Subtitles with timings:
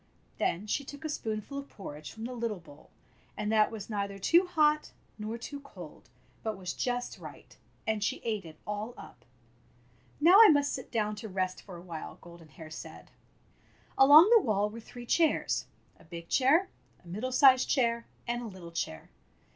[0.39, 2.89] Then she took a spoonful of porridge from the little bowl,
[3.37, 6.09] and that was neither too hot nor too cold,
[6.41, 9.23] but was just right, and she ate it all up.
[10.19, 13.11] "Now I must sit down to rest for a while," Golden Hair said.
[13.95, 15.67] Along the wall were three chairs—
[15.99, 16.69] a big chair,
[17.05, 19.11] a middle sized chair, and a little chair.